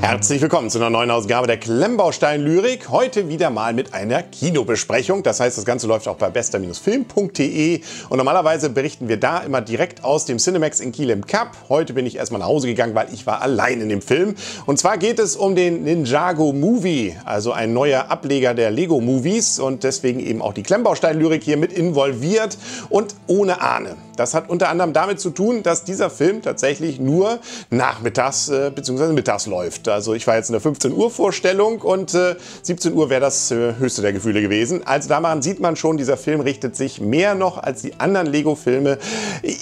Herzlich 0.00 0.40
willkommen 0.40 0.70
zu 0.70 0.78
einer 0.78 0.90
neuen 0.90 1.10
Ausgabe 1.10 1.48
der 1.48 1.58
Klemmbaustein-Lyrik. 1.58 2.88
Heute 2.88 3.28
wieder 3.28 3.50
mal 3.50 3.74
mit 3.74 3.94
einer 3.94 4.22
Kinobesprechung. 4.22 5.24
Das 5.24 5.40
heißt, 5.40 5.58
das 5.58 5.64
Ganze 5.64 5.88
läuft 5.88 6.06
auch 6.06 6.16
bei 6.16 6.30
bester-film.de. 6.30 7.80
Und 8.08 8.16
normalerweise 8.16 8.70
berichten 8.70 9.08
wir 9.08 9.18
da 9.18 9.40
immer 9.40 9.60
direkt 9.60 10.04
aus 10.04 10.24
dem 10.24 10.38
Cinemax 10.38 10.78
in 10.78 10.92
Kiel 10.92 11.10
im 11.10 11.26
Cup. 11.26 11.56
Heute 11.68 11.94
bin 11.94 12.06
ich 12.06 12.16
erstmal 12.16 12.38
nach 12.38 12.46
Hause 12.46 12.68
gegangen, 12.68 12.94
weil 12.94 13.12
ich 13.12 13.26
war 13.26 13.42
allein 13.42 13.80
in 13.80 13.88
dem 13.88 14.00
Film. 14.00 14.36
Und 14.66 14.78
zwar 14.78 14.98
geht 14.98 15.18
es 15.18 15.34
um 15.34 15.56
den 15.56 15.82
Ninjago 15.82 16.52
Movie, 16.52 17.16
also 17.24 17.50
ein 17.52 17.72
neuer 17.72 18.08
Ableger 18.08 18.54
der 18.54 18.70
Lego 18.70 19.00
Movies. 19.00 19.58
Und 19.58 19.82
deswegen 19.82 20.20
eben 20.20 20.42
auch 20.42 20.54
die 20.54 20.62
Klemmbaustein-Lyrik 20.62 21.42
hier 21.42 21.56
mit 21.56 21.72
involviert 21.72 22.56
und 22.88 23.16
ohne 23.26 23.60
Ahne. 23.60 23.96
Das 24.18 24.34
hat 24.34 24.50
unter 24.50 24.68
anderem 24.68 24.92
damit 24.92 25.20
zu 25.20 25.30
tun, 25.30 25.62
dass 25.62 25.84
dieser 25.84 26.10
Film 26.10 26.42
tatsächlich 26.42 26.98
nur 26.98 27.38
nachmittags 27.70 28.48
äh, 28.48 28.72
bzw. 28.74 29.12
mittags 29.12 29.46
läuft. 29.46 29.88
Also 29.88 30.12
ich 30.12 30.26
war 30.26 30.34
jetzt 30.34 30.48
in 30.48 30.54
der 30.54 30.60
15 30.60 30.92
Uhr 30.92 31.08
Vorstellung 31.10 31.80
und 31.82 32.14
äh, 32.14 32.34
17 32.62 32.94
Uhr 32.94 33.10
wäre 33.10 33.20
das 33.20 33.52
äh, 33.52 33.74
höchste 33.78 34.02
der 34.02 34.12
Gefühle 34.12 34.42
gewesen. 34.42 34.84
Also 34.84 35.08
daran 35.08 35.40
sieht 35.40 35.60
man 35.60 35.76
schon, 35.76 35.98
dieser 35.98 36.16
Film 36.16 36.40
richtet 36.40 36.74
sich 36.74 37.00
mehr 37.00 37.36
noch 37.36 37.62
als 37.62 37.82
die 37.82 38.00
anderen 38.00 38.26
Lego-Filme 38.26 38.98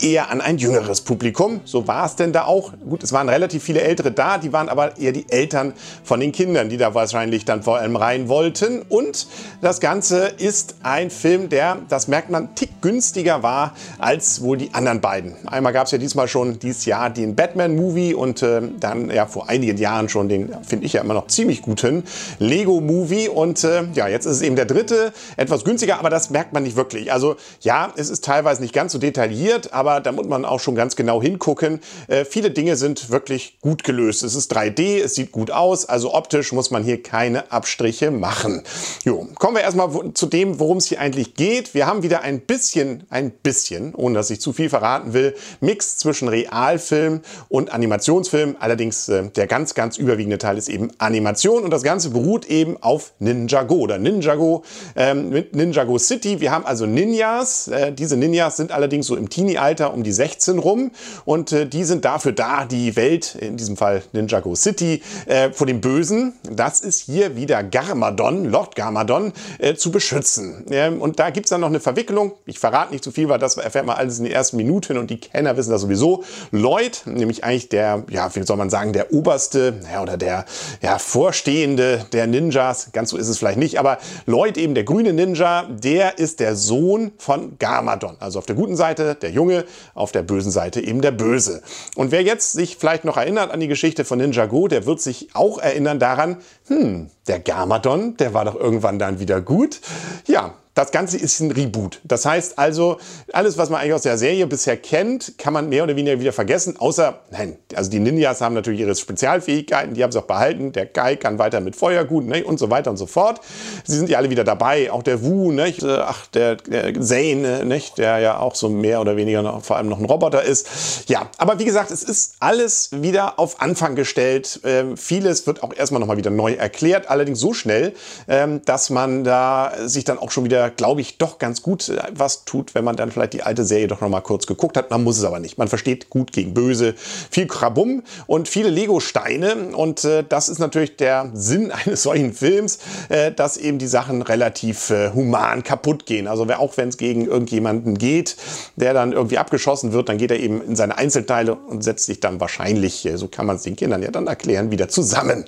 eher 0.01 0.31
an 0.31 0.41
ein 0.41 0.57
jüngeres 0.57 1.03
Publikum. 1.03 1.61
So 1.65 1.87
war 1.87 2.07
es 2.07 2.17
denn 2.17 2.33
da 2.33 2.45
auch. 2.45 2.73
Gut, 2.89 3.03
es 3.03 3.13
waren 3.13 3.29
relativ 3.29 3.63
viele 3.63 3.83
Ältere 3.83 4.11
da, 4.11 4.39
die 4.39 4.55
waren 4.55 4.71
aber 4.71 4.97
eher 4.97 5.13
die 5.13 5.27
Eltern 5.29 5.75
von 6.03 6.19
den 6.19 6.33
Kindern, 6.33 6.71
die 6.71 6.79
da 6.79 6.95
wahrscheinlich 6.95 7.45
dann 7.45 7.63
vor 7.63 7.77
allem 7.77 7.97
rein 7.97 8.31
wollten. 8.31 8.81
Und 8.89 9.27
das 9.61 9.81
Ganze 9.81 10.29
ist 10.39 10.77
ein 10.83 11.11
Film, 11.11 11.51
der, 11.51 11.77
das 11.91 12.09
merkt 12.09 12.31
man, 12.31 12.55
tick 12.55 12.71
günstiger 12.81 13.43
war 13.43 13.75
als 13.99 14.46
wohl 14.47 14.57
die 14.57 14.73
anderen 14.73 15.01
beiden. 15.01 15.35
Einmal 15.47 15.73
gab 15.73 15.87
es 15.87 15.93
ja 15.93 15.99
diesmal 15.99 16.29
schon 16.29 16.59
dieses 16.59 16.87
Jahr 16.87 17.11
den 17.11 17.35
Batman-Movie 17.35 18.15
und 18.15 18.43
äh, 18.43 18.63
dann 18.81 19.11
ja 19.11 19.27
vor 19.27 19.49
einigen 19.49 19.77
Jahren 19.77 20.09
schon 20.09 20.29
den, 20.29 20.55
finde 20.67 20.87
ich 20.87 20.95
ja 20.95 21.03
immer 21.03 21.15
noch 21.15 21.27
ziemlich 21.27 21.63
guten 21.63 22.05
Lego-Movie. 22.39 23.29
Und 23.29 23.63
äh, 23.65 23.85
ja, 23.95 24.09
jetzt 24.09 24.25
ist 24.25 24.37
es 24.37 24.43
eben 24.43 24.57
der 24.57 24.65
dritte, 24.65 25.13
etwas 25.37 25.65
günstiger, 25.65 25.99
aber 25.99 26.11
das 26.11 26.31
merkt 26.31 26.53
man 26.53 26.63
nicht 26.63 26.77
wirklich. 26.77 27.13
Also 27.13 27.37
ja, 27.61 27.93
es 27.97 28.09
ist 28.09 28.25
teilweise 28.25 28.63
nicht 28.63 28.73
ganz 28.73 28.93
so 28.93 28.99
detailliert, 28.99 29.73
aber 29.73 30.01
da 30.01 30.13
muss 30.13 30.27
man 30.27 30.45
auch 30.45 30.61
schon 30.61 30.75
ganz 30.75 30.97
genau 30.97 31.21
hingucken. 31.21 31.81
Äh, 32.07 32.25
viele 32.25 32.51
Dinge 32.51 32.77
sind 32.77 33.11
wirklich 33.11 33.59
gut 33.61 33.85
gelöst. 33.85 34.23
Es 34.23 34.35
ist 34.35 34.57
3D, 34.57 35.03
es 35.03 35.15
sieht 35.15 35.33
gut 35.33 35.51
aus, 35.51 35.87
also 35.87 36.15
optisch 36.15 36.53
muss 36.53 36.71
man 36.71 36.85
hier 36.85 37.03
keine 37.03 37.51
Abstriche 37.51 38.11
machen. 38.11 38.63
Jo, 39.05 39.27
kommen 39.35 39.57
wir 39.57 39.63
erstmal 39.63 39.91
zu 40.15 40.27
dem, 40.27 40.61
worum 40.61 40.79
es 40.79 40.87
hier 40.87 41.01
eigentlich 41.01 41.35
geht. 41.35 41.75
Wir 41.75 41.87
haben 41.87 42.03
wieder 42.03 42.23
ein 42.23 42.41
bisschen, 42.41 43.05
ein 43.11 43.31
bisschen, 43.31 43.95
ohne 43.95 44.15
dass 44.15 44.31
ich 44.31 44.36
ich 44.37 44.41
zu 44.41 44.53
viel 44.53 44.69
verraten 44.69 45.13
will, 45.13 45.35
Mix 45.61 45.97
zwischen 45.97 46.29
Realfilm 46.29 47.21
und 47.49 47.73
Animationsfilm. 47.73 48.57
Allerdings 48.61 49.09
äh, 49.09 49.29
der 49.31 49.47
ganz, 49.47 49.75
ganz 49.75 49.99
überwiegende 49.99 50.39
Teil 50.39 50.59
ist 50.59 50.69
eben 50.69 50.91
Animation 50.99 51.65
und 51.65 51.71
das 51.71 51.83
Ganze 51.83 52.11
beruht 52.11 52.47
eben 52.47 52.77
auf 52.83 53.13
Ninjago 53.19 53.77
oder 53.77 53.99
Ninjago 53.99 54.63
ähm, 54.95 55.31
mit 55.31 55.55
Ninjago 55.55 55.99
City. 55.99 56.41
Wir 56.41 56.53
haben 56.53 56.65
also 56.65 56.87
Ninjas. 56.87 57.69
Äh, 57.69 57.93
diese 57.93 58.17
Ninjas 58.17 58.57
sind 58.57 58.73
allerdings 58.73 59.07
so 59.07 59.17
im 59.17 59.29
Teenie-Alter 59.29 59.93
um 59.93 60.03
die 60.03 60.13
16 60.13 60.59
rum 60.59 60.91
und 61.25 61.53
äh, 61.53 61.67
die 61.67 61.85
sind 61.85 62.05
dafür 62.05 62.33
da, 62.33 62.65
die 62.65 62.97
Welt, 62.97 63.37
in 63.41 63.57
diesem 63.57 63.77
Fall 63.77 64.03
Ninjago 64.13 64.55
City, 64.55 65.03
äh, 65.27 65.51
vor 65.51 65.67
dem 65.67 65.81
Bösen, 65.81 66.35
das 66.51 66.81
ist 66.81 67.01
hier 67.01 67.37
wieder 67.37 67.63
Garmadon, 67.63 68.45
Lord 68.45 68.77
Garmadon, 68.77 69.33
äh, 69.59 69.75
zu 69.75 69.91
beschützen. 69.91 70.65
Ähm, 70.71 71.01
und 71.01 71.19
da 71.19 71.31
gibt 71.31 71.47
es 71.47 71.51
dann 71.51 71.61
noch 71.61 71.69
eine 71.69 71.81
Verwicklung. 71.81 72.33
Ich 72.45 72.59
verrate 72.59 72.93
nicht 72.93 73.05
zu 73.05 73.11
viel, 73.11 73.29
weil 73.29 73.39
das 73.39 73.57
erfährt 73.57 73.87
man 73.87 73.97
alles 73.97 74.19
in 74.19 74.26
den 74.27 74.33
ersten 74.33 74.57
Minuten 74.57 74.99
und 74.99 75.11
die 75.11 75.19
Kenner 75.19 75.57
wissen 75.57 75.71
das 75.71 75.81
sowieso. 75.81 76.25
Lloyd, 76.51 77.03
nämlich 77.07 77.45
eigentlich 77.45 77.69
der, 77.69 78.05
ja, 78.11 78.35
wie 78.35 78.43
soll 78.43 78.57
man 78.57 78.71
sagen, 78.71 78.93
der 78.93 79.13
oberste 79.13 79.81
ja, 79.93 80.03
oder 80.03 80.17
der 80.17 80.45
ja, 80.83 80.99
Vorstehende 80.99 82.05
der 82.13 82.27
Ninjas, 82.27 82.93
ganz 82.93 83.11
so 83.11 83.17
ist 83.17 83.29
es 83.29 83.39
vielleicht 83.39 83.59
nicht, 83.59 83.79
aber 83.79 83.99
Lloyd 84.27 84.59
eben 84.59 84.75
der 84.75 84.85
grüne 84.85 85.13
Ninja, 85.13 85.65
der 85.69 86.19
ist 86.19 86.41
der 86.41 86.57
Sohn 86.57 87.13
von 87.19 87.59
Garmadon. 87.59 88.17
Also 88.21 88.39
auf 88.39 88.47
der 88.47 88.57
guten 88.57 88.77
Seite 88.77 89.15
der 89.15 89.31
Junge, 89.31 89.65
auf 89.95 90.13
der 90.13 90.23
bösen 90.23 90.51
Seite 90.51 90.81
eben 90.81 91.01
der 91.01 91.13
Böse. 91.13 91.63
Und 91.95 92.11
wer 92.11 92.23
jetzt 92.23 92.53
sich 92.53 92.77
vielleicht 92.77 93.05
noch 93.05 93.17
erinnert 93.17 93.51
an 93.51 93.61
die 93.61 93.69
Geschichte 93.69 94.05
von 94.05 94.19
Ninja 94.19 94.47
Go, 94.47 94.69
der 94.69 94.87
wird 94.87 95.01
sich 95.01 95.29
auch 95.35 95.59
erinnern 95.59 95.99
daran, 95.99 96.39
hm, 96.67 97.11
der 97.27 97.41
Garmadon, 97.41 98.17
der 98.17 98.35
war 98.35 98.45
doch 98.45 98.57
irgendwann 98.57 98.99
dann 98.99 99.21
wieder 99.21 99.41
gut. 99.41 99.81
Ja, 100.27 100.55
das 100.77 100.93
Ganze 100.93 101.17
ist 101.17 101.41
ein 101.41 101.51
Reboot. 101.51 102.01
Das 102.05 102.27
heißt 102.27 102.59
also, 102.59 102.99
alles, 103.33 103.57
was 103.57 103.71
man 103.71 103.81
eigentlich 103.81 103.95
aus 103.95 104.03
der 104.03 104.19
Serie 104.19 104.47
bisher 104.47 104.77
kennt, 104.77 105.39
kann 105.39 105.55
man 105.55 105.71
mehr 105.71 105.83
oder 105.85 105.97
weniger 105.97 106.21
wieder 106.21 106.35
vergessen. 106.35 106.77
Außer, 106.77 107.21
nein, 107.31 107.57
also 107.75 107.91
die 107.91 107.99
Ninjas 107.99 108.43
haben 108.43 108.55
natürlich 108.55 108.81
ihre 108.81 108.95
Spezialfähigkeiten, 108.95 109.95
die 109.95 110.05
haben 110.05 110.13
sie 110.13 110.19
auch 110.19 110.27
behalten. 110.27 110.73
Der 110.73 110.85
Kai 110.85 111.17
kann 111.17 111.39
weiter 111.39 111.63
mit 111.63 111.77
Feuer 111.77 112.05
gut 112.05 112.27
ne, 112.27 112.45
und 112.45 112.59
so 112.59 112.69
weiter 112.69 112.91
und 112.91 112.99
so 112.99 113.07
fort. 113.07 113.41
Sie 113.87 113.97
sind 113.97 114.11
ja 114.11 114.19
alle 114.19 114.29
wieder 114.29 114.45
dabei. 114.45 114.93
Auch 114.93 115.03
der 115.03 115.23
Wu, 115.23 115.51
nicht? 115.51 115.83
Äh, 115.83 115.97
ach, 116.01 116.27
der, 116.27 116.57
der 116.57 117.01
Zane, 117.01 117.65
nicht? 117.65 117.97
der 117.97 118.19
ja 118.19 118.39
auch 118.39 118.55
so 118.55 118.69
mehr 118.69 119.01
oder 119.01 119.17
weniger 119.17 119.41
noch, 119.41 119.65
vor 119.65 119.77
allem 119.77 119.89
noch 119.89 119.99
ein 119.99 120.05
Roboter 120.05 120.43
ist. 120.43 121.09
Ja, 121.09 121.31
aber 121.39 121.59
wie 121.59 121.65
gesagt, 121.65 121.91
es 121.91 122.03
ist 122.03 122.35
alles 122.41 122.91
wieder 122.93 123.39
auf 123.39 123.63
Anfang 123.63 123.95
gestellt. 123.95 124.61
Ähm, 124.63 124.99
vieles 124.99 125.47
wird 125.47 125.63
auch 125.63 125.73
erstmal 125.75 126.01
nochmal 126.01 126.19
wieder 126.19 126.31
neu 126.31 126.53
erklärt. 126.53 127.09
Allerdings 127.09 127.41
so 127.41 127.55
schnell, 127.55 127.95
ähm, 128.29 128.61
dass 128.67 128.91
man 128.91 129.25
da 129.25 129.73
sich 129.87 130.05
dann 130.05 130.19
auch 130.19 130.31
schon 130.31 130.45
wieder 130.45 130.66
glaube 130.69 131.01
ich, 131.01 131.19
doch 131.19 131.39
ganz 131.39 131.63
gut 131.63 131.89
äh, 131.89 131.99
was 132.13 132.45
tut, 132.45 132.75
wenn 132.75 132.85
man 132.85 132.97
dann 132.97 133.11
vielleicht 133.11 133.33
die 133.33 133.43
alte 133.43 133.65
Serie 133.65 133.89
doch 133.89 134.01
noch 134.01 134.09
mal 134.09 134.21
kurz 134.21 134.47
geguckt 134.47 134.77
hat. 134.77 134.91
Man 134.91 135.05
muss 135.05 135.19
es 135.19 135.25
aber 135.25 135.41
nicht. 135.41 135.59
Man 135.59 135.69
versteht 135.69 136.11
gut 136.11 136.33
gegen 136.33 136.55
böse, 136.55 136.95
viel 137.31 137.47
Krabum 137.47 138.03
und 138.27 138.49
viele 138.49 138.71
Lego-Steine. 138.71 139.77
Und 139.77 140.05
äh, 140.05 140.25
das 140.29 140.49
ist 140.49 140.59
natürlich 140.59 140.97
der 140.97 141.31
Sinn 141.35 141.71
eines 141.87 142.03
solchen 142.03 142.33
Films, 142.33 142.79
äh, 143.09 143.33
dass 143.33 143.57
eben 143.57 143.79
die 143.79 143.87
Sachen 143.87 144.23
relativ 144.23 144.91
äh, 144.91 145.11
human 145.13 145.63
kaputt 145.63 146.07
gehen. 146.07 146.27
Also 146.27 146.47
auch 146.47 146.77
wenn 146.77 146.89
es 146.89 146.97
gegen 146.97 147.27
irgendjemanden 147.27 147.99
geht, 147.99 148.37
der 148.77 148.95
dann 148.95 149.13
irgendwie 149.13 149.39
abgeschossen 149.39 149.93
wird, 149.93 150.09
dann 150.09 150.19
geht 150.19 150.31
er 150.31 150.39
eben 150.39 150.63
in 150.63 150.77
seine 150.77 150.97
Einzelteile 150.99 151.55
und 151.55 151.83
setzt 151.83 152.07
sich 152.07 152.21
dann 152.21 152.41
wahrscheinlich, 152.41 153.05
äh, 153.07 153.17
so 153.17 153.29
kann 153.29 153.47
man 153.47 153.57
es 153.57 153.63
den 153.63 153.77
Kindern 153.77 154.03
ja 154.03 154.11
dann 154.11 154.27
erklären, 154.27 154.71
wieder 154.71 154.89
zusammen. 154.89 155.45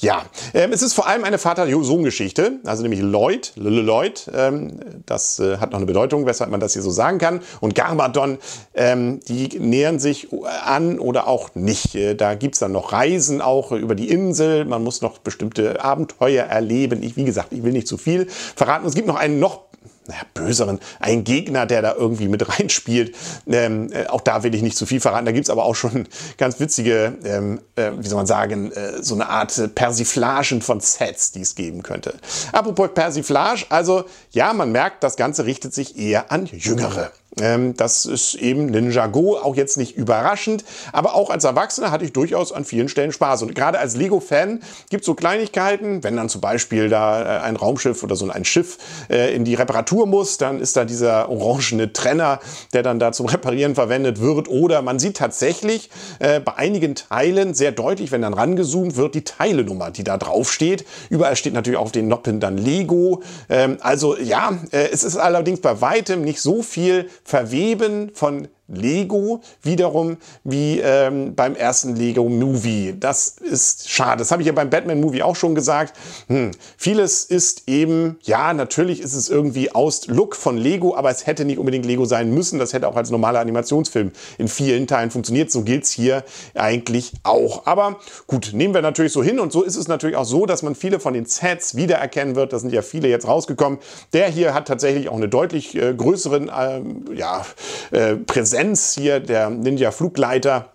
Ja, 0.00 0.24
ähm, 0.54 0.72
es 0.72 0.82
ist 0.82 0.94
vor 0.94 1.06
allem 1.06 1.24
eine 1.24 1.38
Vater-Sohn-Geschichte, 1.38 2.60
also 2.64 2.82
nämlich 2.82 3.00
Lloyd, 3.00 3.52
Lloyd, 3.56 4.30
ähm, 4.34 4.57
das 5.06 5.38
äh, 5.38 5.58
hat 5.58 5.70
noch 5.70 5.78
eine 5.78 5.86
Bedeutung, 5.86 6.26
weshalb 6.26 6.50
man 6.50 6.60
das 6.60 6.72
hier 6.72 6.82
so 6.82 6.90
sagen 6.90 7.18
kann. 7.18 7.40
Und 7.60 7.74
Garmadon, 7.74 8.38
ähm, 8.74 9.20
die 9.28 9.58
nähern 9.58 9.98
sich 9.98 10.28
an 10.64 10.98
oder 10.98 11.28
auch 11.28 11.54
nicht. 11.54 11.94
Äh, 11.94 12.14
da 12.14 12.34
gibt 12.34 12.54
es 12.54 12.60
dann 12.60 12.72
noch 12.72 12.92
Reisen 12.92 13.40
auch 13.40 13.72
über 13.72 13.94
die 13.94 14.08
Insel. 14.08 14.64
Man 14.64 14.82
muss 14.84 15.02
noch 15.02 15.18
bestimmte 15.18 15.82
Abenteuer 15.82 16.44
erleben. 16.44 17.02
Ich, 17.02 17.16
wie 17.16 17.24
gesagt, 17.24 17.52
ich 17.52 17.62
will 17.62 17.72
nicht 17.72 17.88
zu 17.88 17.96
viel 17.96 18.26
verraten. 18.28 18.86
Es 18.86 18.94
gibt 18.94 19.06
noch 19.08 19.16
einen 19.16 19.40
noch 19.40 19.67
naja, 20.08 20.22
böseren, 20.34 20.80
ein 21.00 21.22
Gegner, 21.22 21.66
der 21.66 21.82
da 21.82 21.94
irgendwie 21.94 22.28
mit 22.28 22.58
reinspielt. 22.58 23.14
Ähm, 23.46 23.92
äh, 23.92 24.06
auch 24.06 24.22
da 24.22 24.42
will 24.42 24.54
ich 24.54 24.62
nicht 24.62 24.76
zu 24.76 24.86
viel 24.86 25.00
verraten. 25.00 25.26
Da 25.26 25.32
gibt 25.32 25.44
es 25.44 25.50
aber 25.50 25.64
auch 25.64 25.74
schon 25.76 26.08
ganz 26.38 26.58
witzige, 26.58 27.16
ähm, 27.24 27.60
äh, 27.76 27.92
wie 27.98 28.08
soll 28.08 28.16
man 28.16 28.26
sagen, 28.26 28.72
äh, 28.72 29.02
so 29.02 29.14
eine 29.14 29.28
Art 29.28 29.74
Persiflagen 29.74 30.62
von 30.62 30.80
Sets, 30.80 31.32
die 31.32 31.42
es 31.42 31.54
geben 31.54 31.82
könnte. 31.82 32.14
Apropos 32.52 32.90
Persiflage, 32.94 33.66
also 33.68 34.04
ja, 34.30 34.52
man 34.52 34.72
merkt, 34.72 35.04
das 35.04 35.16
Ganze 35.16 35.44
richtet 35.44 35.74
sich 35.74 35.98
eher 35.98 36.32
an 36.32 36.46
Jüngere. 36.46 37.12
Ähm, 37.40 37.74
das 37.76 38.06
ist 38.06 38.34
eben 38.34 38.66
Ninjago, 38.66 39.38
auch 39.38 39.56
jetzt 39.56 39.76
nicht 39.76 39.96
überraschend, 39.96 40.64
aber 40.92 41.14
auch 41.14 41.30
als 41.30 41.44
Erwachsener 41.44 41.90
hatte 41.90 42.04
ich 42.04 42.12
durchaus 42.12 42.52
an 42.52 42.64
vielen 42.64 42.88
Stellen 42.88 43.12
Spaß. 43.12 43.42
Und 43.42 43.54
gerade 43.54 43.78
als 43.78 43.96
Lego-Fan 43.96 44.60
gibt 44.90 45.02
es 45.02 45.06
so 45.06 45.14
Kleinigkeiten, 45.14 46.04
wenn 46.04 46.16
dann 46.16 46.28
zum 46.28 46.40
Beispiel 46.40 46.88
da 46.88 47.38
äh, 47.38 47.40
ein 47.42 47.56
Raumschiff 47.56 48.02
oder 48.02 48.16
so 48.16 48.28
ein 48.28 48.44
Schiff 48.44 48.78
äh, 49.10 49.34
in 49.34 49.44
die 49.44 49.54
Reparatur 49.54 50.06
muss, 50.06 50.38
dann 50.38 50.60
ist 50.60 50.76
da 50.76 50.84
dieser 50.84 51.28
orangene 51.28 51.92
Trenner, 51.92 52.40
der 52.72 52.82
dann 52.82 52.98
da 52.98 53.12
zum 53.12 53.26
Reparieren 53.26 53.74
verwendet 53.74 54.20
wird. 54.20 54.48
Oder 54.48 54.82
man 54.82 54.98
sieht 54.98 55.16
tatsächlich 55.16 55.90
äh, 56.18 56.40
bei 56.40 56.54
einigen 56.56 56.94
Teilen 56.94 57.54
sehr 57.54 57.72
deutlich, 57.72 58.12
wenn 58.12 58.22
dann 58.22 58.34
rangezoomt 58.34 58.96
wird, 58.96 59.14
die 59.14 59.24
Teilenummer, 59.24 59.90
die 59.90 60.04
da 60.04 60.16
drauf 60.18 60.52
steht. 60.52 60.84
Überall 61.10 61.36
steht 61.36 61.54
natürlich 61.54 61.78
auf 61.78 61.92
den 61.92 62.08
Noppen 62.08 62.40
dann 62.40 62.58
Lego. 62.58 63.22
Ähm, 63.48 63.78
also 63.80 64.16
ja, 64.16 64.58
es 64.70 65.04
ist 65.04 65.16
allerdings 65.16 65.60
bei 65.60 65.80
weitem 65.80 66.22
nicht 66.22 66.40
so 66.40 66.62
viel 66.62 67.08
Verweben 67.28 68.10
von 68.14 68.48
Lego 68.68 69.40
wiederum 69.62 70.18
wie 70.44 70.80
ähm, 70.80 71.34
beim 71.34 71.56
ersten 71.56 71.96
Lego 71.96 72.28
Movie. 72.28 72.94
Das 72.98 73.28
ist 73.28 73.90
schade. 73.90 74.18
Das 74.18 74.30
habe 74.30 74.42
ich 74.42 74.46
ja 74.46 74.52
beim 74.52 74.68
Batman 74.68 75.00
Movie 75.00 75.22
auch 75.22 75.36
schon 75.36 75.54
gesagt. 75.54 75.96
Hm. 76.28 76.50
Vieles 76.76 77.24
ist 77.24 77.62
eben, 77.66 78.18
ja, 78.22 78.52
natürlich 78.52 79.00
ist 79.00 79.14
es 79.14 79.30
irgendwie 79.30 79.74
aus 79.74 80.06
Look 80.06 80.36
von 80.36 80.58
Lego, 80.58 80.94
aber 80.94 81.10
es 81.10 81.26
hätte 81.26 81.46
nicht 81.46 81.58
unbedingt 81.58 81.86
Lego 81.86 82.04
sein 82.04 82.32
müssen. 82.32 82.58
Das 82.58 82.74
hätte 82.74 82.88
auch 82.88 82.96
als 82.96 83.10
normaler 83.10 83.40
Animationsfilm 83.40 84.12
in 84.36 84.48
vielen 84.48 84.86
Teilen 84.86 85.10
funktioniert. 85.10 85.50
So 85.50 85.62
gilt 85.62 85.84
es 85.84 85.90
hier 85.90 86.22
eigentlich 86.54 87.12
auch. 87.22 87.66
Aber 87.66 87.98
gut, 88.26 88.50
nehmen 88.52 88.74
wir 88.74 88.82
natürlich 88.82 89.12
so 89.12 89.22
hin. 89.22 89.40
Und 89.40 89.50
so 89.50 89.62
ist 89.62 89.76
es 89.76 89.88
natürlich 89.88 90.16
auch 90.16 90.26
so, 90.26 90.44
dass 90.44 90.62
man 90.62 90.74
viele 90.74 91.00
von 91.00 91.14
den 91.14 91.24
Sets 91.24 91.74
wiedererkennen 91.74 92.36
wird. 92.36 92.52
Da 92.52 92.58
sind 92.58 92.72
ja 92.72 92.82
viele 92.82 93.08
jetzt 93.08 93.26
rausgekommen. 93.26 93.78
Der 94.12 94.28
hier 94.28 94.52
hat 94.52 94.68
tatsächlich 94.68 95.08
auch 95.08 95.16
eine 95.16 95.28
deutlich 95.28 95.74
äh, 95.74 95.94
größeren 95.94 96.48
äh, 96.50 97.14
ja, 97.14 97.46
äh, 97.92 98.16
Präsenz 98.16 98.57
Präsenz 98.58 98.94
hier, 98.94 99.20
der 99.20 99.50
Ninja 99.50 99.92
Flugleiter 99.92 100.72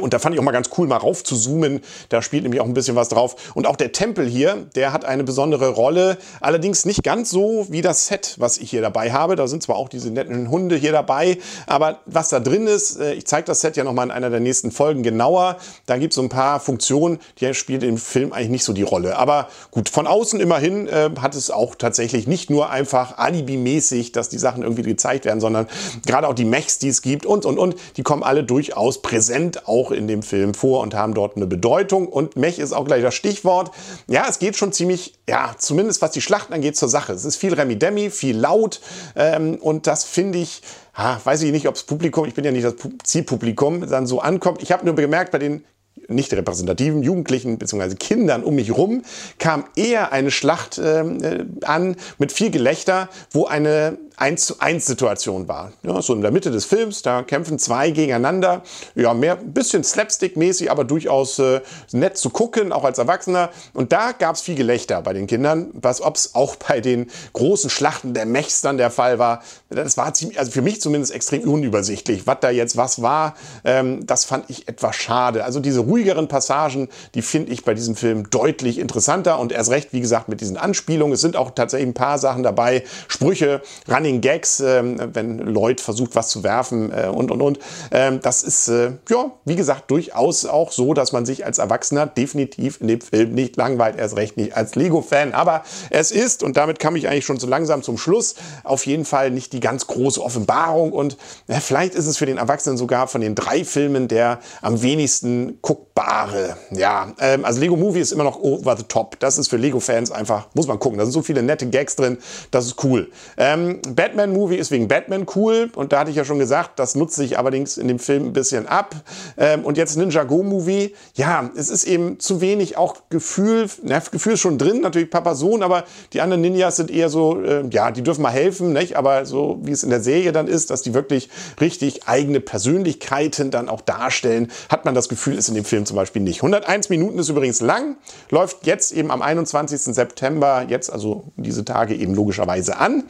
und 0.00 0.12
da 0.12 0.18
fand 0.18 0.34
ich 0.34 0.40
auch 0.40 0.44
mal 0.44 0.52
ganz 0.52 0.70
cool, 0.76 0.86
mal 0.86 0.96
rauf 0.96 1.24
zu 1.24 1.36
zoomen. 1.36 1.80
Da 2.08 2.22
spielt 2.22 2.42
nämlich 2.42 2.60
auch 2.60 2.66
ein 2.66 2.74
bisschen 2.74 2.96
was 2.96 3.08
drauf. 3.08 3.36
Und 3.54 3.66
auch 3.66 3.76
der 3.76 3.92
Tempel 3.92 4.26
hier, 4.26 4.66
der 4.74 4.92
hat 4.92 5.04
eine 5.04 5.24
besondere 5.24 5.70
Rolle. 5.70 6.18
Allerdings 6.40 6.84
nicht 6.84 7.02
ganz 7.02 7.30
so 7.30 7.66
wie 7.68 7.82
das 7.82 8.06
Set, 8.06 8.36
was 8.38 8.58
ich 8.58 8.70
hier 8.70 8.82
dabei 8.82 9.12
habe. 9.12 9.36
Da 9.36 9.46
sind 9.46 9.62
zwar 9.62 9.76
auch 9.76 9.88
diese 9.88 10.10
netten 10.10 10.50
Hunde 10.50 10.76
hier 10.76 10.92
dabei, 10.92 11.38
aber 11.66 12.00
was 12.06 12.28
da 12.28 12.40
drin 12.40 12.66
ist, 12.66 12.98
äh, 13.00 13.14
ich 13.14 13.26
zeige 13.26 13.46
das 13.46 13.60
Set 13.60 13.76
ja 13.76 13.84
nochmal 13.84 14.06
in 14.06 14.10
einer 14.10 14.30
der 14.30 14.40
nächsten 14.40 14.70
Folgen 14.70 15.02
genauer. 15.02 15.56
Da 15.86 15.98
gibt 15.98 16.12
es 16.12 16.16
so 16.16 16.22
ein 16.22 16.28
paar 16.28 16.60
Funktionen, 16.60 17.18
die 17.40 17.52
spielen 17.54 17.82
im 17.82 17.98
Film 17.98 18.32
eigentlich 18.32 18.50
nicht 18.50 18.64
so 18.64 18.72
die 18.72 18.82
Rolle. 18.82 19.16
Aber 19.16 19.48
gut, 19.70 19.88
von 19.88 20.06
außen 20.06 20.40
immerhin 20.40 20.88
äh, 20.88 21.10
hat 21.20 21.34
es 21.34 21.50
auch 21.50 21.74
tatsächlich 21.74 22.26
nicht 22.26 22.50
nur 22.50 22.70
einfach 22.70 23.18
alibimäßig, 23.18 24.12
dass 24.12 24.28
die 24.28 24.38
Sachen 24.38 24.62
irgendwie 24.62 24.82
gezeigt 24.82 25.24
werden, 25.24 25.40
sondern 25.40 25.66
gerade 26.06 26.28
auch 26.28 26.34
die 26.34 26.44
Mechs, 26.44 26.78
die 26.78 26.88
es 26.88 27.02
gibt 27.02 27.26
und, 27.26 27.44
und, 27.44 27.58
und, 27.58 27.76
die 27.96 28.02
kommen 28.02 28.22
alle 28.22 28.44
durchaus 28.44 29.02
präsent 29.02 29.67
auch 29.68 29.90
in 29.90 30.08
dem 30.08 30.22
Film 30.22 30.54
vor 30.54 30.80
und 30.80 30.94
haben 30.94 31.14
dort 31.14 31.36
eine 31.36 31.46
Bedeutung. 31.46 32.08
Und 32.08 32.36
Mech 32.36 32.58
ist 32.58 32.72
auch 32.72 32.84
gleich 32.84 33.02
das 33.02 33.14
Stichwort. 33.14 33.70
Ja, 34.06 34.26
es 34.28 34.38
geht 34.38 34.56
schon 34.56 34.72
ziemlich, 34.72 35.14
ja, 35.28 35.54
zumindest 35.58 36.02
was 36.02 36.12
die 36.12 36.20
Schlachten 36.20 36.52
angeht, 36.52 36.76
zur 36.76 36.88
Sache. 36.88 37.12
Es 37.12 37.24
ist 37.24 37.36
viel 37.36 37.54
Remi-Demi, 37.54 38.10
viel 38.10 38.36
laut. 38.36 38.80
Ähm, 39.16 39.56
und 39.56 39.86
das 39.86 40.04
finde 40.04 40.38
ich, 40.38 40.62
ah, 40.94 41.18
weiß 41.22 41.42
ich 41.42 41.52
nicht, 41.52 41.68
ob 41.68 41.74
das 41.74 41.84
Publikum, 41.84 42.24
ich 42.24 42.34
bin 42.34 42.44
ja 42.44 42.50
nicht 42.50 42.64
das 42.64 42.74
Zielpublikum, 43.04 43.88
dann 43.88 44.06
so 44.06 44.20
ankommt. 44.20 44.62
Ich 44.62 44.72
habe 44.72 44.84
nur 44.84 44.94
gemerkt, 44.94 45.32
bei 45.32 45.38
den 45.38 45.64
nicht 46.08 46.32
repräsentativen 46.32 47.02
Jugendlichen 47.02 47.58
bzw. 47.58 47.94
Kindern 47.96 48.44
um 48.44 48.54
mich 48.54 48.76
rum 48.76 49.02
kam 49.38 49.64
eher 49.76 50.12
eine 50.12 50.30
Schlacht 50.30 50.80
ähm, 50.82 51.22
äh, 51.22 51.44
an 51.64 51.96
mit 52.18 52.32
viel 52.32 52.50
Gelächter, 52.50 53.08
wo 53.30 53.46
eine 53.46 53.98
1 54.20 54.46
zu 54.46 54.60
1 54.60 54.84
Situation 54.84 55.46
war. 55.48 55.72
Ja, 55.82 56.02
so 56.02 56.12
in 56.12 56.22
der 56.22 56.30
Mitte 56.30 56.50
des 56.50 56.64
Films, 56.64 57.02
da 57.02 57.22
kämpfen 57.22 57.58
zwei 57.58 57.90
gegeneinander. 57.90 58.62
Ja, 58.94 59.14
mehr, 59.14 59.38
ein 59.38 59.52
bisschen 59.52 59.84
Slapstick-mäßig, 59.84 60.70
aber 60.70 60.84
durchaus 60.84 61.38
äh, 61.38 61.60
nett 61.92 62.16
zu 62.16 62.30
gucken, 62.30 62.72
auch 62.72 62.84
als 62.84 62.98
Erwachsener. 62.98 63.50
Und 63.74 63.92
da 63.92 64.12
gab 64.12 64.34
es 64.34 64.42
viel 64.42 64.56
Gelächter 64.56 65.02
bei 65.02 65.12
den 65.12 65.26
Kindern, 65.26 65.70
was 65.72 66.02
ob 66.02 66.16
es 66.16 66.34
auch 66.34 66.56
bei 66.56 66.80
den 66.80 67.10
großen 67.32 67.70
Schlachten 67.70 68.14
der 68.14 68.26
Mechs 68.26 68.60
dann 68.60 68.76
der 68.76 68.90
Fall 68.90 69.18
war. 69.18 69.42
Das 69.70 69.96
war 69.96 70.12
ziemlich, 70.14 70.38
also 70.38 70.50
für 70.50 70.62
mich 70.62 70.80
zumindest 70.80 71.14
extrem 71.14 71.42
unübersichtlich, 71.42 72.26
was 72.26 72.38
da 72.40 72.50
jetzt 72.50 72.76
was 72.76 73.02
war. 73.02 73.34
Ähm, 73.64 74.04
das 74.06 74.24
fand 74.24 74.50
ich 74.50 74.66
etwas 74.66 74.96
schade. 74.96 75.44
Also 75.44 75.60
diese 75.60 75.80
ruhigeren 75.80 76.26
Passagen, 76.26 76.88
die 77.14 77.22
finde 77.22 77.52
ich 77.52 77.64
bei 77.64 77.74
diesem 77.74 77.94
Film 77.94 78.28
deutlich 78.30 78.78
interessanter 78.78 79.38
und 79.38 79.52
erst 79.52 79.70
recht, 79.70 79.92
wie 79.92 80.00
gesagt, 80.00 80.28
mit 80.28 80.40
diesen 80.40 80.56
Anspielungen. 80.56 81.14
Es 81.14 81.20
sind 81.20 81.36
auch 81.36 81.52
tatsächlich 81.52 81.88
ein 81.90 81.94
paar 81.94 82.18
Sachen 82.18 82.42
dabei, 82.42 82.82
Sprüche, 83.06 83.62
Running 83.88 84.07
Running 84.08 84.20
Gags, 84.22 84.60
ähm, 84.60 84.98
wenn 85.12 85.38
Lloyd 85.38 85.80
versucht, 85.80 86.14
was 86.14 86.30
zu 86.30 86.42
werfen 86.42 86.90
äh, 86.92 87.08
und, 87.08 87.30
und, 87.30 87.42
und. 87.42 87.58
Ähm, 87.90 88.20
das 88.22 88.42
ist, 88.42 88.68
äh, 88.68 88.92
ja, 89.10 89.30
wie 89.44 89.54
gesagt, 89.54 89.90
durchaus 89.90 90.46
auch 90.46 90.72
so, 90.72 90.94
dass 90.94 91.12
man 91.12 91.26
sich 91.26 91.44
als 91.44 91.58
Erwachsener 91.58 92.06
definitiv 92.06 92.80
in 92.80 92.88
dem 92.88 93.00
Film 93.02 93.34
nicht 93.34 93.56
langweilt, 93.56 93.98
erst 93.98 94.16
recht 94.16 94.36
nicht 94.38 94.56
als 94.56 94.74
Lego-Fan. 94.74 95.34
Aber 95.34 95.62
es 95.90 96.10
ist, 96.10 96.42
und 96.42 96.56
damit 96.56 96.78
kam 96.78 96.96
ich 96.96 97.06
eigentlich 97.06 97.26
schon 97.26 97.38
so 97.38 97.46
langsam 97.46 97.82
zum 97.82 97.98
Schluss, 97.98 98.34
auf 98.64 98.86
jeden 98.86 99.04
Fall 99.04 99.30
nicht 99.30 99.52
die 99.52 99.60
ganz 99.60 99.86
große 99.86 100.22
Offenbarung. 100.22 100.92
Und 100.92 101.18
äh, 101.46 101.60
vielleicht 101.60 101.94
ist 101.94 102.06
es 102.06 102.16
für 102.16 102.26
den 102.26 102.38
Erwachsenen 102.38 102.78
sogar 102.78 103.08
von 103.08 103.20
den 103.20 103.34
drei 103.34 103.64
Filmen 103.64 104.08
der 104.08 104.38
am 104.62 104.80
wenigsten 104.80 105.58
guckbare. 105.60 106.56
Ja, 106.70 107.12
ähm, 107.20 107.44
also 107.44 107.60
Lego 107.60 107.76
Movie 107.76 108.00
ist 108.00 108.12
immer 108.12 108.24
noch 108.24 108.40
over 108.40 108.74
the 108.76 108.84
top. 108.84 109.18
Das 109.20 109.36
ist 109.36 109.48
für 109.48 109.58
Lego-Fans 109.58 110.10
einfach, 110.10 110.48
muss 110.54 110.66
man 110.66 110.78
gucken. 110.78 110.98
Da 110.98 111.04
sind 111.04 111.12
so 111.12 111.22
viele 111.22 111.42
nette 111.42 111.68
Gags 111.68 111.94
drin. 111.96 112.16
Das 112.50 112.64
ist 112.64 112.82
cool. 112.84 113.10
Ähm, 113.36 113.80
Batman-Movie 113.98 114.54
ist 114.54 114.70
wegen 114.70 114.86
Batman 114.86 115.26
cool 115.34 115.72
und 115.74 115.92
da 115.92 115.98
hatte 115.98 116.10
ich 116.10 116.16
ja 116.16 116.24
schon 116.24 116.38
gesagt, 116.38 116.78
das 116.78 116.94
nutze 116.94 117.24
ich 117.24 117.36
allerdings 117.36 117.76
in 117.76 117.88
dem 117.88 117.98
Film 117.98 118.26
ein 118.26 118.32
bisschen 118.32 118.68
ab. 118.68 118.94
Ähm, 119.36 119.64
und 119.64 119.76
jetzt 119.76 119.96
Ninja 119.96 120.22
Go-Movie, 120.22 120.94
ja, 121.14 121.50
es 121.56 121.68
ist 121.68 121.82
eben 121.82 122.20
zu 122.20 122.40
wenig 122.40 122.76
auch 122.76 122.98
Gefühl, 123.10 123.68
na, 123.82 123.98
Gefühl 123.98 124.34
ist 124.34 124.40
schon 124.40 124.56
drin, 124.56 124.82
natürlich 124.82 125.10
Papa 125.10 125.34
Sohn, 125.34 125.64
aber 125.64 125.82
die 126.12 126.20
anderen 126.20 126.42
Ninjas 126.42 126.76
sind 126.76 126.92
eher 126.92 127.08
so, 127.08 127.42
äh, 127.42 127.64
ja, 127.72 127.90
die 127.90 128.02
dürfen 128.02 128.22
mal 128.22 128.30
helfen, 128.30 128.72
nicht? 128.72 128.94
aber 128.94 129.26
so 129.26 129.58
wie 129.62 129.72
es 129.72 129.82
in 129.82 129.90
der 129.90 130.00
Serie 130.00 130.30
dann 130.30 130.46
ist, 130.46 130.70
dass 130.70 130.82
die 130.82 130.94
wirklich 130.94 131.28
richtig 131.60 132.06
eigene 132.06 132.38
Persönlichkeiten 132.38 133.50
dann 133.50 133.68
auch 133.68 133.80
darstellen, 133.80 134.52
hat 134.68 134.84
man 134.84 134.94
das 134.94 135.08
Gefühl, 135.08 135.36
ist 135.36 135.48
in 135.48 135.56
dem 135.56 135.64
Film 135.64 135.86
zum 135.86 135.96
Beispiel 135.96 136.22
nicht. 136.22 136.38
101 136.38 136.88
Minuten 136.88 137.18
ist 137.18 137.30
übrigens 137.30 137.60
lang, 137.60 137.96
läuft 138.30 138.64
jetzt 138.64 138.92
eben 138.92 139.10
am 139.10 139.22
21. 139.22 139.92
September, 139.92 140.64
jetzt 140.68 140.92
also 140.92 141.24
diese 141.34 141.64
Tage 141.64 141.96
eben 141.96 142.14
logischerweise 142.14 142.76
an. 142.76 143.02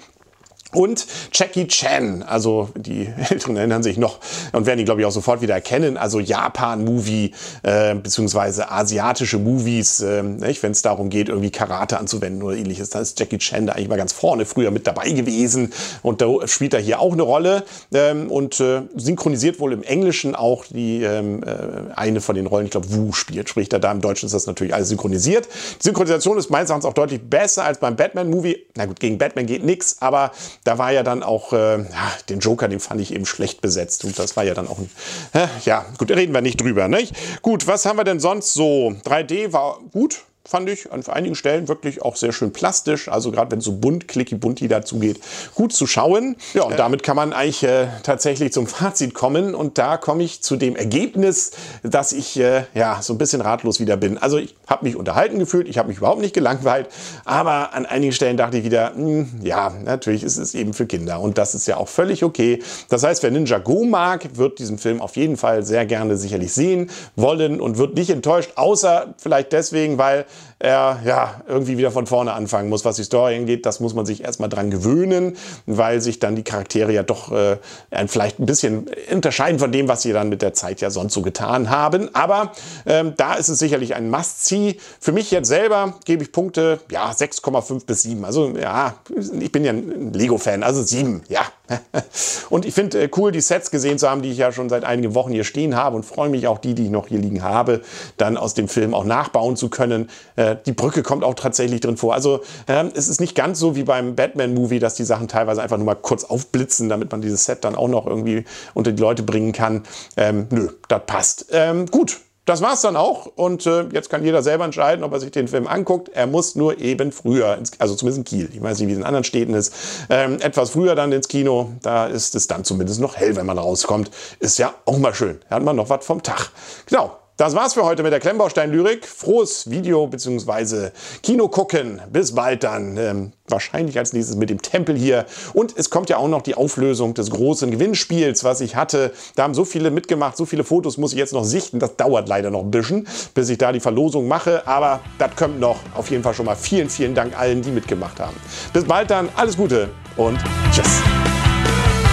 Und 0.75 1.06
Jackie 1.32 1.67
Chan, 1.67 2.23
also 2.23 2.69
die 2.76 3.06
Älteren 3.31 3.56
erinnern 3.56 3.82
sich 3.82 3.97
noch 3.97 4.19
und 4.53 4.67
werden 4.67 4.79
ihn, 4.79 4.85
glaube 4.85 5.00
ich, 5.00 5.06
auch 5.06 5.12
sofort 5.12 5.41
wieder 5.41 5.55
erkennen. 5.55 5.97
Also 5.97 6.20
Japan-Movie 6.20 7.32
äh, 7.62 7.94
beziehungsweise 7.94 8.70
asiatische 8.70 9.38
Movies, 9.38 10.00
äh, 10.00 10.23
wenn 10.23 10.73
es 10.73 10.82
darum 10.82 11.09
geht, 11.09 11.31
irgendwie 11.31 11.50
Karate 11.50 11.99
anzuwenden 11.99 12.43
oder 12.43 12.55
ähnliches. 12.55 12.91
Da 12.91 13.00
ist 13.00 13.19
Jackie 13.19 13.38
Chan 13.38 13.67
da 13.67 13.73
eigentlich 13.73 13.88
mal 13.88 13.97
ganz 13.97 14.12
vorne 14.12 14.44
früher 14.44 14.70
mit 14.70 14.87
dabei 14.87 15.11
gewesen 15.11 15.73
und 16.03 16.20
da 16.20 16.29
spielt 16.47 16.75
er 16.75 16.81
hier 16.81 17.00
auch 17.00 17.14
eine 17.14 17.23
Rolle 17.23 17.64
ähm, 17.94 18.31
und 18.31 18.61
äh, 18.61 18.82
synchronisiert 18.94 19.61
wohl 19.61 19.73
im 19.73 19.82
Englischen 19.82 20.35
auch 20.35 20.67
die 20.67 21.03
ähm, 21.03 21.43
äh, 21.44 21.94
eine 21.94 22.21
von 22.21 22.35
den 22.35 22.47
Rollen, 22.47 22.67
ich 22.67 22.73
glaube 22.73 22.93
Wu 22.93 23.12
spielt, 23.12 23.49
spricht 23.49 23.73
er 23.73 23.79
da. 23.79 23.91
Im 23.91 24.03
Deutschen 24.03 24.26
ist 24.26 24.35
das 24.35 24.47
natürlich 24.47 24.75
alles 24.75 24.91
synchronisiert. 24.91 25.49
Die 25.81 25.85
Synchronisation 25.85 26.37
ist 26.37 26.50
meines 26.50 26.69
Erachtens 26.69 26.85
auch 26.85 26.94
deutlich 26.94 27.23
besser 27.23 27.64
als 27.64 27.79
beim 27.79 27.97
Batman-Movie. 27.97 28.67
Na 28.76 28.85
gut, 28.85 29.00
gegen 29.00 29.17
Batman 29.17 29.47
geht 29.47 29.64
nichts, 29.64 29.97
aber 30.00 30.32
da 30.65 30.79
war 30.79 30.93
ja 30.93 31.03
dann 31.03 31.23
auch, 31.23 31.53
äh, 31.53 31.85
den 32.29 32.41
Joker, 32.41 32.69
den 32.69 32.81
fand 32.81 33.01
ich 33.01 33.15
eben 33.15 33.27
schlecht 33.27 33.61
besetzt. 33.61 34.05
Und 34.05 34.19
das 34.19 34.37
war 34.37 34.45
ja 34.45 34.55
dann 34.55 34.69
auch 34.69 34.79
ein, 34.79 34.91
äh, 35.33 35.47
ja, 35.65 35.87
gut, 35.99 36.11
reden 36.11 36.35
wir 36.35 36.41
nicht 36.41 36.61
drüber. 36.61 36.89
Nicht? 36.89 37.15
Gut, 37.43 37.67
was 37.67 37.87
haben 37.87 37.97
wir 37.97 38.05
denn 38.05 38.21
sonst 38.21 38.55
so? 38.55 38.95
3D 39.05 39.53
war 39.53 39.79
gut, 39.93 40.25
fand 40.49 40.69
ich 40.71 40.91
an 40.91 41.05
einigen 41.09 41.35
Stellen 41.35 41.69
wirklich 41.69 42.00
auch 42.00 42.17
sehr 42.17 42.33
schön 42.33 42.53
plastisch. 42.53 43.09
Also 43.09 43.31
gerade 43.31 43.50
wenn 43.50 43.59
es 43.59 43.67
so 43.67 43.73
bunt, 43.73 44.09
clicky 44.09 44.35
bunti 44.35 44.67
dazu 44.67 44.99
geht, 44.99 45.21
gut 45.55 45.75
zu 45.75 45.87
schauen. 45.87 46.37
Ja, 46.55 46.62
und 46.62 46.79
damit 46.79 47.03
kann 47.03 47.17
man 47.17 47.35
eigentlich 47.35 47.62
äh, 47.65 47.89
tatsächlich 48.03 48.53
zum 48.53 48.67
Fazit 48.67 49.12
kommen. 49.12 49.55
Und 49.55 49.77
da 49.77 49.99
komme 49.99 50.23
ich 50.23 50.43
zu 50.43 50.56
dem 50.56 50.75
Ergebnis, 50.75 51.50
dass 51.83 52.12
ich 52.12 52.39
äh, 52.41 52.65
ja 52.73 53.03
so 53.03 53.12
ein 53.12 53.19
bisschen 53.19 53.43
ratlos 53.43 53.79
wieder 53.79 53.99
bin. 53.99 54.17
Also 54.17 54.39
ich 54.39 54.56
habe 54.67 54.87
mich 54.87 54.97
unterhalten 54.97 55.39
gefühlt, 55.39 55.69
ich 55.69 55.77
habe 55.77 55.89
mich 55.89 55.99
überhaupt 55.99 56.23
nicht 56.23 56.35
gelangweilt. 56.35 56.89
Aber 57.27 57.75
an 57.75 57.85
einigen 57.85 58.12
Stellen 58.12 58.39
dachte 58.39 58.56
ich 58.56 58.65
wieder, 58.65 58.93
mh, 58.93 59.05
hm, 59.05 59.29
ja, 59.43 59.71
natürlich 59.85 60.23
ist 60.23 60.39
es 60.39 60.55
eben 60.55 60.73
für 60.73 60.87
Kinder. 60.87 61.21
Und 61.21 61.37
das 61.37 61.55
ist 61.55 61.69
ja 61.69 61.77
auch 61.77 61.89
völlig 61.89 62.25
okay. 62.25 62.62
Das 62.88 63.02
heißt, 63.02 63.23
wer 63.23 63.31
Ninja 63.31 63.59
Go 63.59 63.85
mag, 63.85 64.37
wird 64.38 64.59
diesen 64.59 64.78
Film 64.78 65.02
auf 65.02 65.17
jeden 65.17 65.37
Fall 65.37 65.62
sehr 65.62 65.85
gerne 65.85 66.17
sicherlich 66.17 66.55
sehen 66.55 66.90
wollen 67.17 67.61
und 67.61 67.76
wird 67.76 67.97
nicht 67.97 68.09
enttäuscht, 68.09 68.52
außer 68.55 69.14
vielleicht 69.19 69.52
deswegen, 69.52 69.99
weil 69.99 70.25
er 70.59 71.00
ja 71.04 71.42
irgendwie 71.47 71.78
wieder 71.78 71.90
von 71.90 72.07
vorne 72.07 72.33
anfangen 72.33 72.68
muss, 72.68 72.85
was 72.85 72.97
die 72.97 73.04
Story 73.04 73.37
angeht. 73.37 73.64
Das 73.64 73.80
muss 73.80 73.95
man 73.95 74.07
sich 74.07 74.25
erstmal 74.25 74.49
dran 74.49 74.71
gewöhnen, 74.71 75.37
weil 75.66 76.00
sich 76.00 76.18
dann 76.18 76.35
die 76.35 76.42
Charaktere 76.42 76.92
ja 76.92 77.02
doch 77.02 77.33
äh, 77.33 77.59
vielleicht 78.07 78.40
ein 78.40 78.47
bisschen 78.47 78.90
unterscheiden 79.12 79.59
von 79.59 79.71
dem, 79.71 79.88
was 79.88 80.02
sie 80.02 80.12
dann 80.12 80.28
mit 80.28 80.42
der 80.42 80.54
Zeit 80.54 80.80
ja 80.80 80.90
sonst 80.90 81.14
so 81.14 81.23
getan 81.23 81.71
haben. 81.71 82.14
Aber 82.14 82.52
ähm, 82.87 83.14
da 83.16 83.35
ist 83.35 83.49
es 83.49 83.59
sicherlich 83.59 83.95
ein 83.95 84.11
Must-See. 84.11 84.78
Für 85.00 85.12
mich 85.12 85.30
jetzt 85.30 85.49
selber 85.49 85.95
gebe 86.04 86.25
ich 86.25 86.33
Punkte, 86.33 86.80
ja, 86.90 87.11
6,5 87.11 87.87
bis 87.87 88.02
7. 88.02 88.25
Also 88.25 88.57
ja, 88.57 88.95
ich 89.38 89.52
bin 89.52 89.64
ja 89.64 89.73
ein 89.73 90.12
Lego-Fan, 90.12 90.62
also 90.62 90.83
7, 90.83 91.23
ja. 91.28 91.42
und 92.51 92.65
ich 92.65 92.75
finde 92.75 93.03
äh, 93.03 93.09
cool, 93.17 93.33
die 93.33 93.41
Sets 93.41 93.71
gesehen 93.71 93.99
zu 93.99 94.09
haben, 94.09 94.23
die 94.23 94.31
ich 94.31 94.39
ja 94.39 94.53
schon 94.53 94.69
seit 94.69 94.85
einigen 94.85 95.15
Wochen 95.15 95.33
hier 95.33 95.45
stehen 95.45 95.77
habe 95.77 95.97
und 95.97 96.05
freue 96.05 96.29
mich 96.29 96.47
auch 96.47 96.59
die, 96.59 96.75
die 96.75 96.85
ich 96.85 96.91
noch 96.91 97.09
hier 97.09 97.19
liegen 97.19 97.43
habe, 97.43 97.83
dann 98.17 98.37
aus 98.37 98.55
dem 98.55 98.69
Film 98.69 98.95
auch 98.95 99.05
nachbauen 99.05 99.57
zu 99.57 99.69
können. 99.69 100.09
Äh, 100.37 100.57
die 100.67 100.73
Brücke 100.73 101.03
kommt 101.03 101.25
auch 101.25 101.35
tatsächlich 101.35 101.81
drin 101.81 101.97
vor. 101.97 102.15
Also 102.15 102.41
äh, 102.67 102.85
es 102.95 103.09
ist 103.09 103.21
nicht 103.21 103.35
ganz 103.35 103.59
so 103.59 103.77
wie 103.77 103.85
beim 103.85 104.15
Batman-Movie, 104.15 104.79
dass 104.79 104.95
die 104.95 105.05
Sachen 105.05 105.29
teilweise 105.29 105.63
einfach 105.63 105.77
nur 105.77 105.87
mal 105.87 105.95
kurz 105.95 106.25
aufblitzen, 106.25 106.89
damit 106.89 107.11
man 107.11 107.21
dieses 107.21 107.45
Set 107.45 107.65
dann 107.65 107.75
auch 107.75 107.89
noch 107.89 108.07
irgendwie 108.07 108.45
unter 108.75 108.93
die 108.93 109.01
Leute 109.01 109.23
bringen 109.23 109.53
kann. 109.53 109.83
Ähm, 110.17 110.47
nö, 110.51 110.69
das 110.89 111.03
passt. 111.07 111.47
Ähm, 111.53 111.87
gut, 111.87 112.21
das 112.49 112.62
war's 112.62 112.81
dann 112.81 112.97
auch 112.97 113.26
und 113.37 113.67
äh, 113.67 113.85
jetzt 113.93 114.11
kann 114.11 114.25
jeder 114.25 114.43
selber 114.43 114.64
entscheiden, 114.64 115.05
ob 115.05 115.12
er 115.12 115.21
sich 115.21 115.31
den 115.31 115.49
Film 115.49 115.67
anguckt. 115.67 116.09
Er 116.09 116.26
muss 116.26 116.55
nur 116.55 116.78
eben 116.78 117.12
früher, 117.12 117.57
ins, 117.57 117.73
also 117.78 117.95
zumindest 117.95 118.19
in 118.19 118.25
Kiel, 118.25 118.50
ich 118.52 118.62
weiß 118.62 118.78
nicht, 118.78 118.88
wie 118.88 118.93
es 118.93 118.99
in 118.99 119.05
anderen 119.05 119.25
Städten 119.25 119.55
ist, 119.55 119.75
ähm, 120.09 120.38
etwas 120.40 120.71
früher 120.71 120.95
dann 120.95 121.12
ins 121.12 121.28
Kino. 121.28 121.73
Da 121.83 122.07
ist 122.07 122.35
es 122.35 122.47
dann 122.47 122.64
zumindest 122.64 123.00
noch 123.00 123.17
hell, 123.17 123.37
wenn 123.37 123.47
man 123.47 123.59
rauskommt. 123.59 124.11
Ist 124.40 124.59
ja 124.59 124.73
auch 124.87 124.99
mal 124.99 125.14
schön. 125.14 125.40
Da 125.49 125.57
hat 125.57 125.62
man 125.62 125.76
noch 125.76 125.90
was 125.90 126.05
vom 126.05 126.23
Tag. 126.23 126.50
Genau. 126.87 127.17
Das 127.38 127.54
war's 127.54 127.75
für 127.75 127.85
heute 127.85 128.02
mit 128.02 128.11
der 128.11 128.18
Klemmbaustein-Lyrik. 128.18 129.07
Frohes 129.07 129.71
Video 129.71 130.09
bzw. 130.09 130.90
Kino 131.23 131.47
gucken. 131.47 132.02
Bis 132.12 132.35
bald 132.35 132.64
dann. 132.64 132.97
Ähm, 132.97 133.33
wahrscheinlich 133.47 133.97
als 133.97 134.12
nächstes 134.12 134.35
mit 134.35 134.50
dem 134.50 134.61
Tempel 134.61 134.97
hier. 134.97 135.25
Und 135.54 135.73
es 135.78 135.88
kommt 135.88 136.11
ja 136.11 136.16
auch 136.16 136.26
noch 136.26 136.42
die 136.42 136.57
Auflösung 136.57 137.14
des 137.14 137.30
großen 137.30 137.71
Gewinnspiels, 137.71 138.42
was 138.42 138.61
ich 138.61 138.75
hatte. 138.75 139.12
Da 139.37 139.45
haben 139.45 139.54
so 139.54 139.64
viele 139.64 139.92
mitgemacht, 139.92 140.37
so 140.37 140.47
viele 140.47 140.64
Fotos 140.64 140.99
muss 140.99 141.12
ich 141.12 141.18
jetzt 141.21 141.33
noch 141.33 141.45
sichten. 141.45 141.78
Das 141.78 141.95
dauert 141.95 142.28
leider 142.28 142.50
noch 142.50 142.62
ein 142.62 142.73
bisschen, 142.73 143.07
bis 143.35 143.49
ich 143.50 143.59
da 143.59 143.71
die 143.71 143.78
Verlosung 143.78 144.26
mache. 144.26 144.66
Aber 144.66 144.99
das 145.21 145.37
kommt 145.37 145.61
noch. 145.61 145.78
Auf 145.95 146.11
jeden 146.11 146.25
Fall 146.25 146.35
schon 146.35 146.47
mal 146.47 146.57
vielen, 146.57 146.90
vielen 146.90 147.14
Dank 147.14 147.38
allen, 147.38 147.62
die 147.62 147.71
mitgemacht 147.71 148.18
haben. 148.18 148.35
Bis 148.73 148.83
bald 148.83 149.12
dann. 149.12 149.28
Alles 149.37 149.57
Gute 149.57 149.90
und 150.16 150.40
tschüss. 150.73 151.02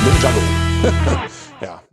Ninjago. 0.05 0.39
ja. 1.61 1.85